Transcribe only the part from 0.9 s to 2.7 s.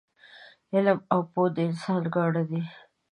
او پوه د انسان ګاڼه ده